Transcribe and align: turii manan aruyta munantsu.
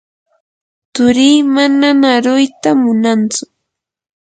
turii 0.93 1.39
manan 1.55 1.99
aruyta 2.13 2.69
munantsu. 2.81 3.43